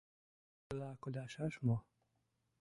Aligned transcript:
—Чыла 0.65 0.91
кудашаш 1.01 1.53
мо? 1.65 1.77